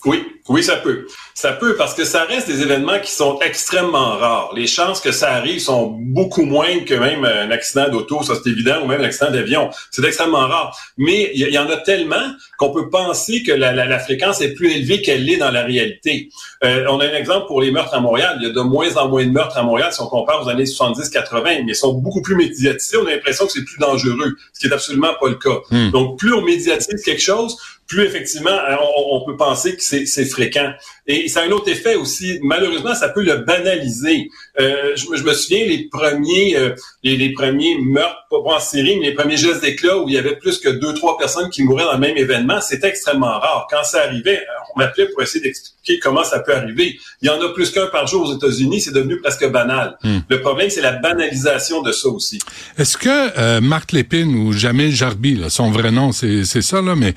Oui, 0.05 0.23
oui, 0.49 0.63
ça 0.63 0.77
peut. 0.77 1.07
Ça 1.33 1.51
peut 1.51 1.75
parce 1.75 1.93
que 1.93 2.05
ça 2.05 2.23
reste 2.23 2.47
des 2.47 2.61
événements 2.61 2.99
qui 2.99 3.11
sont 3.11 3.39
extrêmement 3.41 4.17
rares. 4.17 4.51
Les 4.55 4.67
chances 4.67 5.01
que 5.01 5.11
ça 5.11 5.33
arrive 5.33 5.59
sont 5.59 5.87
beaucoup 5.99 6.43
moindres 6.43 6.85
que 6.85 6.93
même 6.93 7.25
un 7.25 7.51
accident 7.51 7.89
d'auto, 7.89 8.23
ça 8.23 8.33
c'est 8.35 8.49
évident, 8.49 8.81
ou 8.83 8.87
même 8.87 9.01
un 9.01 9.05
accident 9.05 9.31
d'avion. 9.31 9.69
C'est 9.91 10.03
extrêmement 10.05 10.47
rare. 10.47 10.77
Mais 10.97 11.31
il 11.33 11.49
y, 11.49 11.57
en 11.57 11.69
a 11.69 11.77
tellement 11.77 12.31
qu'on 12.57 12.71
peut 12.71 12.89
penser 12.89 13.43
que 13.43 13.51
la, 13.51 13.73
la, 13.73 13.99
fréquence 13.99 14.41
est 14.41 14.53
plus 14.53 14.71
élevée 14.71 15.01
qu'elle 15.01 15.25
l'est 15.25 15.37
dans 15.37 15.51
la 15.51 15.63
réalité. 15.63 16.29
Euh, 16.63 16.85
on 16.89 16.99
a 16.99 17.05
un 17.05 17.13
exemple 17.13 17.47
pour 17.47 17.61
les 17.61 17.71
meurtres 17.71 17.93
à 17.93 17.99
Montréal. 17.99 18.37
Il 18.39 18.47
y 18.47 18.49
a 18.49 18.53
de 18.53 18.61
moins 18.61 18.95
en 18.97 19.09
moins 19.09 19.25
de 19.25 19.31
meurtres 19.31 19.57
à 19.57 19.63
Montréal 19.63 19.91
si 19.91 20.01
on 20.01 20.07
compare 20.07 20.45
aux 20.45 20.49
années 20.49 20.63
70-80, 20.63 21.41
mais 21.43 21.63
ils 21.67 21.75
sont 21.75 21.93
beaucoup 21.93 22.21
plus 22.21 22.35
médiatisés. 22.35 22.97
On 22.97 23.05
a 23.05 23.11
l'impression 23.11 23.45
que 23.45 23.51
c'est 23.51 23.65
plus 23.65 23.79
dangereux, 23.79 24.35
ce 24.53 24.59
qui 24.59 24.67
est 24.67 24.73
absolument 24.73 25.13
pas 25.19 25.29
le 25.29 25.35
cas. 25.35 25.59
Hmm. 25.71 25.91
Donc, 25.91 26.19
plus 26.19 26.33
on 26.33 26.41
médiatise 26.41 27.03
quelque 27.03 27.21
chose, 27.21 27.57
plus 27.87 28.03
effectivement 28.03 28.51
euh, 28.51 28.75
on, 29.11 29.25
peut 29.25 29.37
penser 29.37 29.75
que 29.75 29.81
c'est 29.81 30.25
fréquent. 30.25 30.71
Et 31.07 31.29
ça 31.29 31.41
a 31.41 31.45
un 31.45 31.51
autre 31.51 31.69
effet 31.69 31.95
aussi. 31.95 32.39
Malheureusement, 32.43 32.93
ça 32.93 33.09
peut 33.09 33.23
le 33.23 33.37
banaliser. 33.37 34.29
Euh, 34.59 34.93
je, 34.95 35.23
me 35.23 35.33
souviens 35.33 35.65
les 35.65 35.87
premiers, 35.89 36.57
euh, 36.57 36.75
les, 37.03 37.31
premiers 37.31 37.77
meurtres, 37.79 38.27
pas 38.29 38.37
en 38.37 38.59
série, 38.59 38.99
mais 38.99 39.07
les 39.07 39.13
premiers 39.13 39.37
gestes 39.37 39.61
d'éclat 39.61 39.97
où 39.97 40.09
il 40.09 40.15
y 40.15 40.17
avait 40.17 40.35
plus 40.35 40.57
que 40.59 40.69
deux, 40.69 40.93
trois 40.93 41.17
personnes 41.17 41.49
qui 41.49 41.63
mouraient 41.63 41.85
dans 41.85 41.93
le 41.93 41.99
même 41.99 42.17
événement, 42.17 42.59
c'était 42.59 42.89
extrêmement 42.89 43.39
rare. 43.39 43.67
Quand 43.69 43.83
ça 43.83 44.03
arrivait, 44.03 44.41
on 44.75 44.79
m'appelait 44.79 45.07
pour 45.07 45.23
essayer 45.23 45.41
d'expliquer 45.41 45.99
comment 45.99 46.25
ça 46.25 46.39
peut 46.39 46.53
arriver. 46.53 46.97
Il 47.21 47.27
y 47.27 47.29
en 47.29 47.41
a 47.41 47.53
plus 47.53 47.71
qu'un 47.71 47.87
par 47.87 48.05
jour 48.05 48.27
aux 48.27 48.35
États-Unis, 48.35 48.81
c'est 48.81 48.93
devenu 48.93 49.19
presque 49.21 49.49
banal. 49.49 49.97
Hmm. 50.03 50.19
Le 50.29 50.41
problème, 50.41 50.69
c'est 50.69 50.81
la 50.81 50.91
banalisation 50.93 51.81
de 51.81 51.93
ça 51.93 52.09
aussi. 52.09 52.39
Est-ce 52.77 52.97
que 52.97 53.59
Marc 53.61 53.93
Lépine 53.93 54.35
ou 54.35 54.51
Jamil 54.51 54.93
Jarbi, 54.93 55.41
son 55.49 55.71
vrai 55.71 55.91
nom, 55.91 56.11
c'est 56.11 56.43
ça 56.43 56.81
là, 56.81 56.95
mais 56.95 57.13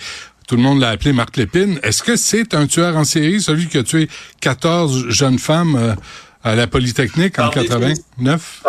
tout 0.51 0.57
le 0.57 0.63
monde 0.63 0.81
l'a 0.81 0.89
appelé 0.89 1.13
Marc 1.13 1.37
Lépine. 1.37 1.79
Est-ce 1.85 2.03
que 2.03 2.17
c'est 2.17 2.55
un 2.55 2.67
tueur 2.67 2.97
en 2.97 3.05
série, 3.05 3.41
celui 3.41 3.69
qui 3.69 3.79
a 3.79 3.85
tué 3.85 4.09
14 4.41 5.09
jeunes 5.09 5.39
femmes 5.39 5.77
euh, 5.77 5.95
à 6.43 6.57
la 6.57 6.67
Polytechnique 6.67 7.39
en 7.39 7.51
89? 7.51 8.65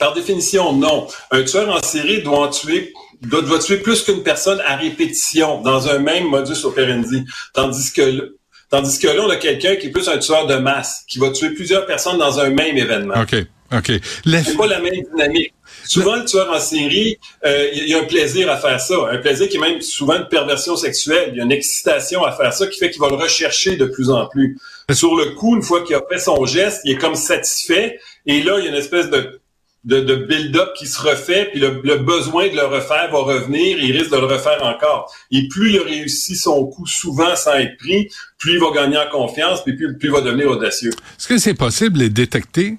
Par, 0.00 0.12
définition, 0.12 0.72
non. 0.72 1.06
Un 1.30 1.44
tueur 1.44 1.72
en 1.72 1.80
série 1.80 2.24
doit 2.24 2.48
en 2.48 2.48
tuer 2.48 2.92
doit, 3.22 3.60
tuer 3.60 3.76
plus 3.76 4.02
qu'une 4.02 4.24
personne 4.24 4.60
à 4.66 4.74
répétition 4.74 5.62
dans 5.62 5.86
un 5.86 6.00
même 6.00 6.24
modus 6.24 6.64
operandi. 6.64 7.24
Tandis 7.54 7.92
que 7.92 8.34
Tandis 8.70 8.98
que 8.98 9.06
là, 9.06 9.22
on 9.24 9.30
a 9.30 9.36
quelqu'un 9.36 9.76
qui 9.76 9.86
est 9.86 9.90
plus 9.90 10.08
un 10.08 10.18
tueur 10.18 10.48
de 10.48 10.56
masse, 10.56 11.04
qui 11.06 11.20
va 11.20 11.30
tuer 11.30 11.50
plusieurs 11.50 11.86
personnes 11.86 12.18
dans 12.18 12.40
un 12.40 12.50
même 12.50 12.76
événement. 12.76 13.14
OK. 13.20 13.36
OK. 13.72 13.92
C'est 14.24 14.56
pas 14.56 14.66
la 14.66 14.80
même 14.80 15.02
dynamique. 15.12 15.54
Souvent, 15.84 16.16
le 16.16 16.24
tueur 16.24 16.50
en 16.50 16.58
série, 16.58 17.18
euh, 17.44 17.68
il 17.72 17.88
y 17.88 17.94
a 17.94 18.00
un 18.00 18.04
plaisir 18.04 18.50
à 18.50 18.56
faire 18.56 18.80
ça. 18.80 18.94
Un 19.10 19.18
plaisir 19.18 19.48
qui 19.48 19.56
est 19.56 19.60
même 19.60 19.80
souvent 19.80 20.16
une 20.16 20.28
perversion 20.28 20.76
sexuelle. 20.76 21.30
Il 21.32 21.38
y 21.38 21.40
a 21.40 21.44
une 21.44 21.52
excitation 21.52 22.24
à 22.24 22.32
faire 22.32 22.52
ça 22.52 22.66
qui 22.66 22.78
fait 22.78 22.90
qu'il 22.90 23.00
va 23.00 23.08
le 23.08 23.14
rechercher 23.14 23.76
de 23.76 23.86
plus 23.86 24.10
en 24.10 24.26
plus. 24.26 24.58
Sur 24.92 25.14
le 25.16 25.34
coup, 25.34 25.56
une 25.56 25.62
fois 25.62 25.82
qu'il 25.82 25.94
a 25.94 26.02
fait 26.10 26.18
son 26.18 26.44
geste, 26.46 26.80
il 26.84 26.92
est 26.92 26.98
comme 26.98 27.14
satisfait. 27.14 27.98
Et 28.26 28.42
là, 28.42 28.58
il 28.58 28.64
y 28.64 28.68
a 28.68 28.70
une 28.70 28.76
espèce 28.76 29.08
de, 29.08 29.40
de, 29.84 30.00
de 30.00 30.14
build-up 30.14 30.70
qui 30.76 30.86
se 30.86 31.00
refait, 31.00 31.48
puis 31.50 31.60
le, 31.60 31.96
besoin 31.96 32.48
de 32.48 32.54
le 32.54 32.66
refaire 32.66 33.10
va 33.10 33.18
revenir, 33.18 33.78
il 33.78 33.96
risque 33.96 34.10
de 34.10 34.16
le 34.16 34.26
refaire 34.26 34.62
encore. 34.62 35.12
Et 35.30 35.48
plus 35.48 35.72
il 35.72 35.80
réussit 35.80 36.36
son 36.36 36.66
coup 36.66 36.86
souvent 36.86 37.34
sans 37.36 37.54
être 37.54 37.76
pris, 37.78 38.08
plus 38.38 38.54
il 38.54 38.60
va 38.60 38.70
gagner 38.72 38.98
en 38.98 39.08
confiance, 39.10 39.62
puis 39.64 39.74
plus, 39.76 39.96
plus 39.96 40.08
il 40.08 40.12
va 40.12 40.20
devenir 40.20 40.50
audacieux. 40.50 40.90
Est-ce 40.90 41.28
que 41.28 41.38
c'est 41.38 41.54
possible 41.54 41.96
de 41.96 42.04
les 42.04 42.10
détecter? 42.10 42.78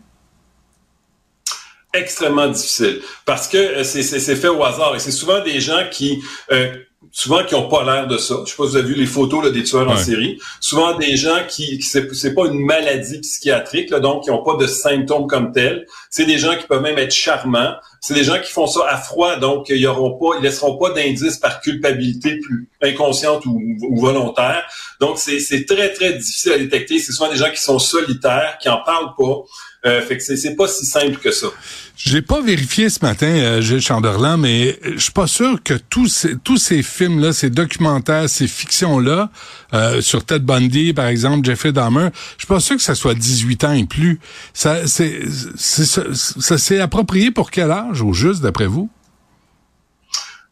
Extrêmement 1.93 2.47
difficile 2.47 3.01
parce 3.25 3.47
que 3.47 3.57
euh, 3.57 3.83
c'est 3.83 4.35
fait 4.35 4.47
au 4.47 4.63
hasard 4.63 4.95
et 4.95 4.99
c'est 4.99 5.11
souvent 5.11 5.43
des 5.43 5.59
gens 5.59 5.83
qui 5.91 6.21
euh, 6.51 6.73
souvent 7.11 7.43
qui 7.43 7.55
ont 7.55 7.67
pas 7.67 7.83
l'air 7.83 8.07
de 8.07 8.17
ça. 8.17 8.35
Je 8.45 8.51
sais 8.51 8.57
pas 8.57 8.63
si 8.63 8.69
vous 8.71 8.75
avez 8.77 8.87
vu 8.87 8.95
les 8.95 9.05
photos 9.05 9.43
là, 9.43 9.49
des 9.51 9.63
tueurs 9.63 9.89
en 9.89 9.97
série. 9.97 10.39
Souvent 10.59 10.97
des 10.97 11.17
gens 11.17 11.39
qui, 11.47 11.77
qui 11.79 11.83
c'est 11.85 12.33
pas 12.33 12.45
une 12.45 12.59
maladie 12.59 13.19
psychiatrique, 13.19 13.89
là, 13.89 13.99
donc 13.99 14.23
qui 14.23 14.31
ont 14.31 14.43
pas 14.43 14.55
de 14.55 14.67
symptômes 14.67 15.27
comme 15.27 15.51
tels. 15.51 15.85
C'est 16.09 16.25
des 16.25 16.37
gens 16.37 16.55
qui 16.55 16.65
peuvent 16.67 16.81
même 16.81 16.97
être 16.97 17.11
charmants. 17.11 17.73
C'est 17.99 18.13
des 18.13 18.23
gens 18.23 18.39
qui 18.39 18.51
font 18.51 18.67
ça 18.67 18.81
à 18.87 18.97
froid, 18.97 19.35
donc 19.35 19.69
ils 19.69 19.85
auront 19.87 20.17
pas, 20.17 20.37
ils 20.37 20.43
laisseront 20.43 20.77
pas 20.77 20.91
d'indices 20.91 21.37
par 21.37 21.61
culpabilité 21.61 22.39
plus 22.39 22.69
inconsciente 22.81 23.45
ou, 23.45 23.61
ou 23.81 23.99
volontaire. 23.99 24.63
Donc 24.99 25.17
c'est 25.17 25.65
très 25.65 25.93
très 25.93 26.13
difficile 26.13 26.53
à 26.53 26.57
détecter. 26.57 26.99
C'est 26.99 27.11
souvent 27.11 27.29
des 27.29 27.37
gens 27.37 27.51
qui 27.51 27.61
sont 27.61 27.79
solitaires, 27.79 28.57
qui 28.61 28.69
en 28.69 28.81
parlent 28.83 29.13
pas. 29.17 29.43
Euh, 29.83 30.01
fait 30.01 30.17
que 30.17 30.23
c'est 30.23 30.55
pas 30.55 30.67
si 30.67 30.85
simple 30.85 31.17
que 31.17 31.31
ça. 31.31 31.47
J'ai 31.95 32.21
pas 32.21 32.39
vérifié 32.39 32.87
ce 32.89 32.99
matin, 33.01 33.25
euh, 33.25 33.61
Gilles 33.61 33.81
Chamberlain, 33.81 34.37
mais 34.37 34.77
je 34.83 34.99
suis 34.99 35.11
pas 35.11 35.25
sûr 35.25 35.61
que 35.63 35.73
tous 35.73 36.07
ces, 36.07 36.35
tous 36.37 36.57
ces 36.57 36.83
films-là, 36.83 37.33
ces 37.33 37.49
documentaires, 37.49 38.29
ces 38.29 38.47
fictions-là, 38.47 39.31
euh, 39.73 39.99
sur 40.01 40.23
Ted 40.23 40.45
Bundy, 40.45 40.93
par 40.93 41.07
exemple, 41.07 41.43
Jeffrey 41.45 41.71
Dahmer, 41.71 42.09
je 42.37 42.43
suis 42.43 42.47
pas 42.47 42.59
sûr 42.59 42.75
que 42.75 42.83
ça 42.83 42.93
soit 42.93 43.15
18 43.15 43.63
ans 43.63 43.73
et 43.73 43.85
plus. 43.85 44.19
Ça, 44.53 44.85
c'est, 44.85 45.21
s'est 45.57 46.79
approprié 46.79 47.31
pour 47.31 47.49
quel 47.49 47.71
âge, 47.71 48.03
au 48.03 48.13
juste, 48.13 48.41
d'après 48.41 48.67
vous? 48.67 48.89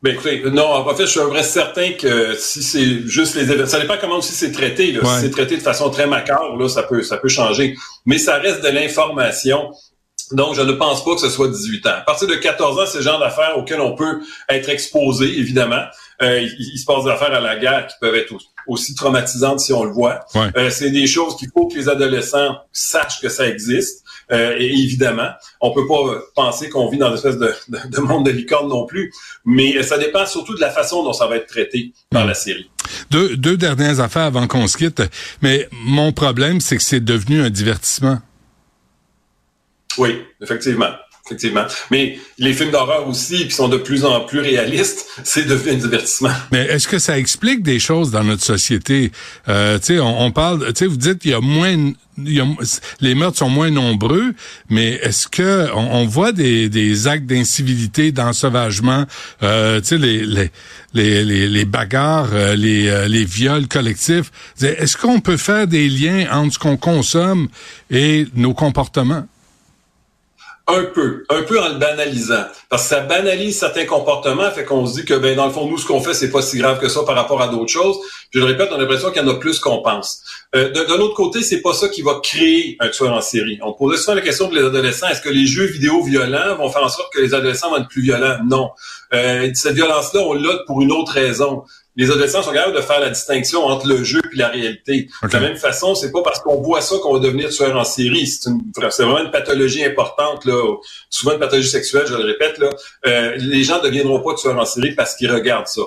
Ben 0.01 0.13
écoutez, 0.13 0.41
non, 0.50 0.65
en 0.65 0.96
fait, 0.96 1.06
je 1.06 1.12
suis 1.12 1.20
vrai 1.20 1.44
certain 1.44 1.91
que 1.91 2.34
si 2.36 2.63
c'est 2.63 3.06
juste 3.06 3.36
les 3.36 3.44
événements, 3.44 3.65
ça 3.65 3.82
dépend 3.82 3.96
comment 4.00 4.18
aussi 4.18 4.32
c'est 4.32 4.51
traité. 4.51 4.94
Là. 4.94 5.01
Si 5.03 5.22
c'est 5.22 5.29
traité 5.29 5.58
de 5.58 5.62
façon 5.62 5.89
très 5.89 6.08
macabre, 6.08 6.56
là, 6.58 6.70
ça 6.70 6.84
peut, 6.84 7.03
ça 7.03 7.18
peut 7.18 7.27
changer. 7.27 7.75
Mais 8.06 8.18
ça 8.18 8.38
reste 8.38 8.63
de 8.63 8.70
l'information. 8.70 9.72
Donc, 10.32 10.56
je 10.56 10.62
ne 10.62 10.72
pense 10.72 11.03
pas 11.03 11.15
que 11.15 11.22
ce 11.22 11.29
soit 11.29 11.50
18 11.50 11.88
ans. 11.88 11.89
À 11.98 12.01
partir 12.01 12.27
de 12.27 12.36
14 12.36 12.79
ans, 12.79 12.86
c'est 12.86 13.00
le 13.00 13.03
genre 13.03 13.20
d'affaires 13.20 13.58
auxquelles 13.58 13.82
on 13.82 13.96
peut 13.96 14.22
être 14.48 14.70
exposé, 14.70 15.38
évidemment. 15.38 15.84
Euh, 16.22 16.42
il, 16.42 16.78
se 16.78 16.86
passe 16.86 17.06
des 17.06 17.12
affaires 17.12 17.34
à 17.34 17.40
la 17.40 17.56
guerre 17.56 17.88
qui 17.88 17.96
peuvent 18.02 18.16
être 18.16 18.34
aussi 18.68 18.94
traumatisantes 18.94 19.62
si 19.62 19.72
on 19.72 19.84
le 19.84 19.92
voit. 19.92 20.26
Euh, 20.36 20.70
c'est 20.70 20.92
des 20.92 21.08
choses 21.08 21.38
qu'il 21.38 21.50
faut 21.50 21.68
que 21.68 21.76
les 21.76 21.88
adolescents 21.88 22.58
sachent 22.74 23.22
que 23.22 23.30
ça 23.30 23.48
existe. 23.48 24.04
Euh, 24.32 24.56
et 24.60 24.68
évidemment, 24.68 25.30
on 25.62 25.74
peut 25.74 25.88
pas 25.88 26.22
penser 26.36 26.70
qu'on 26.70 26.90
vit 26.90 26.98
dans 26.98 27.10
une 27.10 27.16
espèce 27.16 27.38
de, 27.38 27.54
de, 27.70 28.00
monde 28.00 28.26
de 28.26 28.32
licorne 28.32 28.68
non 28.68 28.86
plus, 28.86 29.12
mais 29.46 29.82
ça 29.82 29.98
dépend 29.98 30.26
surtout 30.26 30.56
de 30.56 30.62
la 30.62 30.70
façon 30.70 31.04
dont 31.04 31.14
ça 31.14 31.26
va 31.26 31.38
être 31.38 31.48
traité 31.48 31.94
par 32.12 32.26
la 32.26 32.34
série. 32.34 32.70
Deux, 33.10 33.36
deux 33.38 33.58
dernières 33.58 34.00
affaires 34.02 34.24
avant 34.24 34.46
qu'on 34.46 34.68
se 34.68 34.78
quitte, 34.78 35.02
mais 35.42 35.68
mon 35.72 36.12
problème, 36.12 36.60
c'est 36.60 36.78
que 36.78 36.84
c'est 36.84 37.04
devenu 37.04 37.42
un 37.42 37.50
divertissement. 37.50 38.20
Oui, 39.98 40.22
effectivement 40.42 40.92
effectivement. 41.29 41.65
Mais 41.91 42.17
les 42.38 42.53
films 42.53 42.71
d'horreur 42.71 43.07
aussi, 43.07 43.48
qui 43.48 43.51
sont 43.51 43.67
de 43.67 43.77
plus 43.77 44.03
en 44.03 44.21
plus 44.21 44.39
réalistes, 44.39 45.05
c'est 45.24 45.45
devenu 45.45 45.74
un 45.74 45.77
divertissement. 45.77 46.31
Mais 46.51 46.65
est-ce 46.65 46.88
que 46.88 47.00
ça 47.00 47.17
explique 47.17 47.63
des 47.63 47.79
choses 47.79 48.12
dans 48.12 48.24
notre 48.24 48.43
société? 48.43 49.12
Euh, 49.48 49.77
sais, 49.81 50.00
on, 50.00 50.31
parle, 50.31 50.65
tu 50.67 50.74
sais, 50.75 50.86
vous 50.88 50.98
dites 50.98 51.19
qu'il 51.19 51.31
y 51.31 51.33
a 51.33 51.41
moins, 51.41 51.93
les 53.01 53.15
meurtres 53.15 53.38
sont 53.38 53.50
moins 53.50 53.69
nombreux, 53.69 54.33
mais 54.69 55.00
est-ce 55.03 55.27
que 55.27 55.67
on, 55.74 56.05
voit 56.05 56.31
des, 56.31 56.69
des 56.69 57.07
actes 57.07 57.25
d'incivilité, 57.25 58.12
d'ensauvagement, 58.12 59.05
euh, 59.43 59.81
les, 59.91 60.25
les, 60.25 60.51
les, 60.93 61.48
les, 61.48 61.65
bagarres, 61.65 62.29
euh, 62.33 62.55
les, 62.55 62.88
euh, 62.88 63.07
les 63.07 63.25
viols 63.25 63.67
collectifs? 63.67 64.31
Est-ce 64.62 64.98
qu'on 64.98 65.19
peut 65.19 65.38
faire 65.38 65.67
des 65.67 65.88
liens 65.89 66.27
entre 66.31 66.53
ce 66.53 66.59
qu'on 66.59 66.77
consomme 66.77 67.48
et 67.91 68.27
nos 68.36 68.53
comportements? 68.53 69.25
Un 70.72 70.84
peu, 70.84 71.24
un 71.30 71.42
peu 71.42 71.60
en 71.60 71.70
le 71.70 71.80
banalisant, 71.80 72.44
parce 72.70 72.84
que 72.84 72.90
ça 72.90 73.00
banalise 73.00 73.58
certains 73.58 73.86
comportements, 73.86 74.52
fait 74.52 74.66
qu'on 74.66 74.86
se 74.86 74.94
dit 75.00 75.06
que 75.06 75.16
ben 75.16 75.36
dans 75.36 75.48
le 75.48 75.52
fond 75.52 75.66
nous 75.68 75.80
ce 75.80 75.86
qu'on 75.88 76.00
fait 76.00 76.14
c'est 76.14 76.30
pas 76.30 76.44
si 76.44 76.60
grave 76.60 76.80
que 76.80 76.88
ça 76.88 77.02
par 77.04 77.16
rapport 77.16 77.42
à 77.42 77.48
d'autres 77.48 77.72
choses. 77.72 77.98
Je 78.32 78.38
le 78.40 78.46
répète, 78.46 78.70
on 78.72 78.76
a 78.76 78.78
l'impression 78.78 79.10
qu'il 79.10 79.24
y 79.24 79.26
en 79.26 79.30
a 79.30 79.40
plus 79.40 79.58
qu'on 79.60 79.82
pense. 79.82 80.22
Euh, 80.56 80.72
D'un 80.72 81.00
autre 81.00 81.16
côté, 81.16 81.42
c'est 81.42 81.62
pas 81.62 81.74
ça 81.74 81.90
qui 81.90 82.04
va 82.04 82.20
créer 82.22 82.78
un 82.80 82.90
tueur 82.90 83.14
en 83.14 83.22
série. 83.22 83.58
On 83.64 83.74
posait 83.74 83.98
souvent 83.98 84.14
la 84.14 84.22
question 84.22 84.48
de 84.48 84.56
les 84.56 84.64
adolescents 84.64 85.08
est-ce 85.08 85.22
que 85.22 85.30
les 85.30 85.48
jeux 85.48 85.66
vidéo 85.66 86.04
violents 86.04 86.56
vont 86.58 86.70
faire 86.70 86.84
en 86.84 86.90
sorte 86.90 87.12
que 87.12 87.20
les 87.20 87.34
adolescents 87.34 87.72
vont 87.72 87.78
être 87.78 87.88
plus 87.88 88.04
violents? 88.04 88.38
Non. 88.48 88.70
Euh, 89.14 89.50
cette 89.56 89.74
violence-là, 89.74 90.22
on 90.22 90.34
l'a 90.34 90.60
pour 90.68 90.82
une 90.84 90.92
autre 90.92 91.14
raison 91.14 91.64
les 92.00 92.10
adolescents 92.10 92.41
sont 92.41 92.53
capables 92.53 92.75
de 92.75 92.82
faire 92.82 93.01
la 93.01 93.10
distinction 93.10 93.65
entre 93.65 93.86
le 93.86 94.06
jeu 94.06 94.22
et 94.34 94.38
la 94.38 94.48
réalité. 94.48 95.10
De 95.22 95.34
la 95.34 95.41
même 95.41 95.58
façon, 95.58 95.96
c'est 95.96 96.13
pas 96.13 96.22
parce 96.24 96.39
qu'on 96.39 96.62
voit 96.62 96.79
ça 96.79 96.96
qu'on 97.03 97.13
va 97.13 97.20
devenir 97.20 97.50
tueur 97.50 97.75
en 97.75 97.84
série. 97.84 98.25
C'est 98.25 99.03
vraiment 99.03 99.20
une 99.20 99.32
pathologie 99.32 99.84
importante, 99.84 100.46
là. 100.46 100.77
souvent 101.10 101.34
une 101.34 101.39
pathologie 101.39 101.68
sexuelle, 101.68 102.06
je 102.08 102.13
le 102.13 102.24
répète. 102.24 102.58
Là. 102.58 102.70
Euh, 103.06 103.36
les 103.38 103.65
gens 103.65 103.79
ne 103.79 103.84
deviendront 103.84 104.22
pas 104.22 104.34
tueurs 104.36 104.58
en 104.58 104.63
série 104.63 104.96
parce 104.96 105.13
qu'ils 105.13 105.29
regardent 105.29 105.68
ça. 105.68 105.82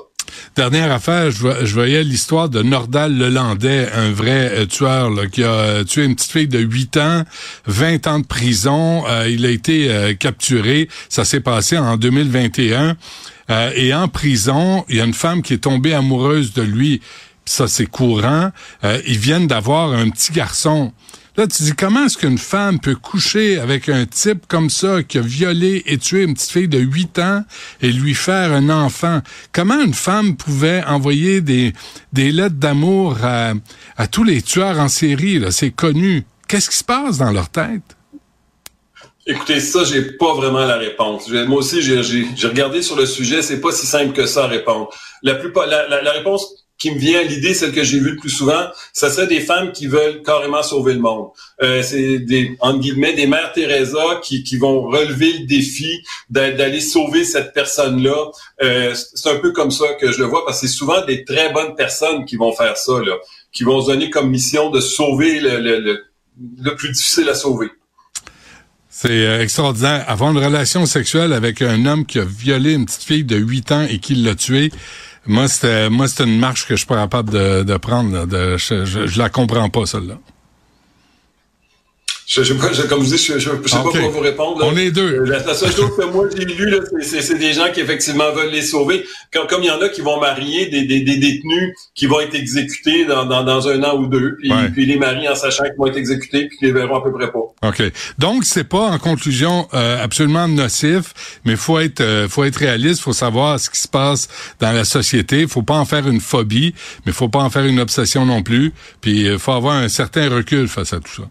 Dernière 0.55 0.93
affaire, 0.93 1.31
je, 1.31 1.75
voyais 1.75 2.03
l'histoire 2.05 2.51
de 2.51 2.63
Nordal 2.63 3.17
Lelandais, 3.17 3.89
un 3.95 4.13
vrai 4.13 4.51
euh, 4.53 4.67
tueur 4.67 5.11
qui 5.31 5.43
a 5.43 5.49
euh, 5.49 5.85
tué 5.85 6.05
une 6.05 6.15
petite 6.15 6.31
fille 6.31 6.49
de 6.49 6.59
8 6.59 6.97
ans, 6.99 7.23
20 7.67 8.07
ans 8.07 8.19
de 8.19 8.27
prison. 8.27 9.05
il 9.27 9.47
a 9.47 9.51
été 9.51 10.15
capturé. 10.21 10.89
Ça 11.09 11.25
s'est 11.25 11.41
passé 11.41 11.79
en 11.79 11.97
2021. 11.97 12.97
Euh, 13.53 13.71
et 13.77 13.93
en 13.93 14.09
prison, 14.09 14.85
il 14.89 14.97
y 14.97 15.01
a 15.01 15.05
une 15.05 15.15
femme 15.15 15.43
qui 15.43 15.53
est 15.55 15.59
tombée 15.59 15.93
amoureuse 15.93 16.55
de 16.55 16.63
lui. 16.63 17.03
Ça, 17.45 17.69
c'est 17.69 17.87
courant. 17.87 18.51
Euh, 18.85 19.01
ils 19.07 19.19
viennent 19.19 19.47
d'avoir 19.47 19.93
un 19.93 20.09
petit 20.09 20.33
garçon. 20.33 20.93
Là, 21.37 21.47
tu 21.47 21.63
dis, 21.63 21.73
comment 21.73 22.05
est-ce 22.07 22.17
qu'une 22.19 22.39
femme 22.39 22.79
peut 22.79 22.95
coucher 22.95 23.59
avec 23.59 23.89
un 23.89 24.07
type 24.07 24.47
comme 24.49 24.71
ça 24.71 25.03
qui 25.03 25.19
a 25.19 25.23
violé 25.23 25.83
et 25.87 25.99
tué 25.99 26.25
une 26.25 26.35
petite 26.35 26.51
fille 26.51 26.69
de 26.69 26.79
8 26.79 27.19
ans 27.19 27.45
et 27.81 27.91
lui 27.91 28.15
faire 28.15 28.53
un 28.53 28.71
enfant? 28.71 29.21
Comment 29.53 29.81
une 29.81 29.95
femme 29.95 30.37
pouvait 30.37 30.85
envoyer 30.85 31.41
des, 31.41 31.73
des 32.13 32.33
lettres 32.33 32.57
d'amour 32.57 33.19
à, 33.23 33.55
à 33.97 34.07
tous 34.07 34.25
les 34.25 34.41
tueurs 34.43 34.79
en 34.79 34.89
série? 34.89 35.43
C'est 35.51 35.71
connu. 35.71 36.25
Qu'est-ce 36.49 36.71
qui 36.71 36.77
se 36.77 36.85
passe 36.85 37.19
dans 37.19 37.33
leur 37.33 37.49
tête? 37.49 37.97
Écoutez, 39.25 39.61
ça, 39.61 39.85
j'ai 39.85 40.03
pas 40.03 40.35
vraiment 40.35 40.65
la 40.65 40.77
réponse. 40.77 41.29
Moi 41.31 41.59
aussi, 41.59 41.81
j'ai 41.81 42.49
regardé 42.49 42.83
sur 42.83 42.97
le 42.97 43.07
sujet, 43.07 43.41
c'est 43.43 43.61
pas 43.61 43.71
si 43.71 43.87
simple 43.87 44.13
que 44.13 44.27
ça 44.27 44.45
à 44.45 44.47
répondre. 44.49 44.91
La 45.23 45.37
plupart, 45.37 45.67
la, 45.69 46.11
réponse 46.11 46.67
qui 46.77 46.91
me 46.91 46.99
vient 46.99 47.21
à 47.21 47.23
l'idée, 47.23 47.55
celle 47.55 47.71
que 47.71 47.85
j'ai 47.85 48.01
vue 48.01 48.11
le 48.11 48.17
plus 48.17 48.31
souvent, 48.31 48.67
ça 48.93 49.11
serait 49.11 49.29
des 49.29 49.39
femmes 49.39 49.71
qui 49.71 49.87
veulent 49.87 50.23
carrément 50.23 50.65
sauver 50.65 50.95
le 50.95 50.99
monde. 50.99 51.29
Euh, 51.63 51.83
c'est 51.83 52.19
des, 52.19 52.57
entre 52.59 52.81
guillemets, 52.81 53.13
des 53.13 53.29
mères 53.29 53.53
Teresa 53.53 54.21
qui, 54.25 54.57
vont 54.57 54.89
relever 54.89 55.33
le 55.35 55.47
défi 55.47 56.03
d'aller 56.29 56.81
sauver 56.81 57.25
cette 57.25 57.53
personne-là. 57.53 58.33
Euh, 58.65 58.93
c'est 59.15 59.31
un 59.31 59.39
peu 59.39 59.53
comme 59.53 59.71
ça 59.71 59.95
que 60.01 60.11
je 60.11 60.19
le 60.19 60.25
vois, 60.25 60.45
parce 60.45 60.61
que 60.61 60.67
c'est 60.67 60.73
souvent 60.73 61.05
des 61.07 61.25
très 61.25 61.53
bonnes 61.53 61.77
personnes 61.77 62.25
qui 62.25 62.35
vont 62.35 62.53
faire 62.53 62.77
ça, 62.77 62.95
là, 62.99 63.15
qui 63.53 63.63
vont 63.63 63.81
se 63.83 63.87
donner 63.87 64.11
comme 64.11 64.29
mission 64.31 64.71
de 64.71 64.81
sauver 64.81 65.39
le 65.39 66.75
plus 66.75 66.91
difficile 66.91 67.29
à 67.29 67.35
sauver. 67.35 67.71
C'est 68.95 69.09
euh, 69.11 69.41
extraordinaire. 69.41 70.05
Avoir 70.07 70.31
une 70.33 70.39
relation 70.39 70.85
sexuelle 70.85 71.33
avec 71.33 71.63
un 71.63 71.87
homme 71.87 72.05
qui 72.05 72.19
a 72.19 72.25
violé 72.25 72.75
une 72.75 72.85
petite 72.85 73.03
fille 73.03 73.25
de 73.25 73.37
8 73.37 73.73
ans 73.73 73.87
et 73.89 73.99
qui 73.99 74.15
l'a 74.15 74.35
tuée, 74.35 74.71
moi, 75.27 75.49
c'était 75.49 75.89
une 75.89 76.39
marche 76.39 76.67
que 76.67 76.75
je 76.75 76.81
suis 76.81 76.87
pas 76.87 76.97
capable 76.97 77.31
de, 77.31 77.77
prendre. 77.79 78.27
Je, 78.31 78.85
je, 78.85 79.07
je 79.07 79.19
la 79.19 79.31
comprends 79.31 79.71
pas, 79.71 79.87
celle-là. 79.87 80.19
Je, 82.33 82.43
je, 82.45 82.55
je, 82.55 82.83
comme 82.87 83.05
je 83.05 83.11
dis, 83.11 83.19
je, 83.19 83.39
je, 83.39 83.51
sais 83.51 83.77
pas 83.77 83.83
comment 83.93 84.09
vous 84.09 84.21
répondre. 84.21 84.65
On 84.65 84.75
est 84.75 84.91
deux. 84.91 85.17
Euh, 85.21 85.27
la, 85.27 85.55
seule 85.55 85.71
chose 85.71 85.91
que 85.95 86.05
moi 86.07 86.25
j'ai 86.35 86.47
lu, 86.47 86.81
c'est 87.03 87.39
des 87.39 87.53
gens 87.53 87.71
qui 87.71 87.81
effectivement 87.81 88.33
veulent 88.33 88.51
les 88.51 88.63
sauver. 88.63 89.05
Comme, 89.31 89.47
comme 89.47 89.63
il 89.63 89.67
y 89.67 89.71
en 89.71 89.83
a 89.83 89.91
qui 89.91 90.01
vont 90.01 90.19
marier 90.19 90.71
des, 90.71 90.85
des, 90.85 91.01
des 91.01 91.17
détenus 91.19 91.75
qui 91.95 92.07
vont 92.07 92.21
être 92.21 92.35
exécutés 92.35 93.05
dans, 93.05 93.27
dans, 93.27 93.45
dans 93.45 93.69
un 93.69 93.83
an 93.83 93.99
ou 93.99 94.07
deux, 94.07 94.37
puis, 94.39 94.51
puis 94.73 94.87
les 94.87 94.97
marient 94.97 95.29
en 95.29 95.35
sachant 95.35 95.65
qu'ils 95.65 95.77
vont 95.77 95.89
être 95.89 95.99
exécutés, 95.99 96.49
puis 96.49 96.57
qu'ils 96.57 96.69
les 96.69 96.73
verront 96.73 97.01
à 97.01 97.03
peu 97.03 97.13
près 97.13 97.31
pas. 97.31 97.69
OK. 97.69 97.83
Donc, 98.17 98.45
c'est 98.45 98.65
pas 98.65 98.87
en 98.87 98.99
conclusion 98.99 99.69
euh, 99.75 100.03
absolument 100.03 100.49
nocif, 100.49 101.13
mais 101.45 101.57
faut 101.57 101.81
être 101.81 102.01
euh, 102.01 102.31
faut 102.31 102.45
être 102.45 102.57
réaliste, 102.57 103.03
faut 103.03 103.13
savoir 103.13 103.61
ce 103.61 103.69
qui 103.69 103.79
se 103.79 103.89
passe 103.89 104.29
dans 104.59 104.73
la 104.73 104.87
société. 104.87 105.47
Faut 105.47 105.63
pas 105.63 105.77
en 105.77 105.85
faire 105.85 106.09
une 106.09 106.21
phobie, 106.21 106.75
mais 107.05 107.13
faut 107.13 107.29
pas 107.29 107.41
en 107.41 107.51
faire 107.51 107.67
une 107.67 107.81
obsession 107.81 108.25
non 108.25 108.43
plus. 108.43 108.73
Puis, 109.03 109.27
il 109.27 109.39
faut 109.39 109.53
avoir 109.53 109.75
un 109.75 109.91
certain 109.91 110.31
recul 110.31 110.67
face 110.67 110.95
à 110.95 111.01
tout 111.01 111.13
ça. 111.15 111.25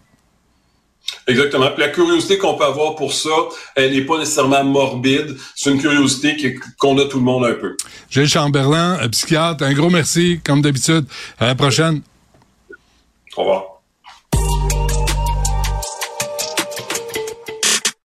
Exactement. 1.26 1.70
Puis 1.70 1.80
la 1.80 1.88
curiosité 1.88 2.38
qu'on 2.38 2.56
peut 2.56 2.64
avoir 2.64 2.96
pour 2.96 3.12
ça, 3.12 3.30
elle 3.76 3.92
n'est 3.92 4.04
pas 4.04 4.18
nécessairement 4.18 4.64
morbide. 4.64 5.36
C'est 5.54 5.70
une 5.70 5.80
curiosité 5.80 6.58
qu'on 6.78 6.98
a 6.98 7.04
tout 7.04 7.18
le 7.18 7.24
monde 7.24 7.44
un 7.44 7.54
peu. 7.54 7.76
Gilles 8.10 8.28
Chamberlain, 8.28 8.98
psychiatre, 9.10 9.64
un 9.64 9.72
gros 9.72 9.90
merci, 9.90 10.40
comme 10.44 10.62
d'habitude. 10.62 11.06
À 11.38 11.46
la 11.46 11.54
prochaine. 11.54 12.02
Au 13.36 13.40
revoir. 13.40 13.71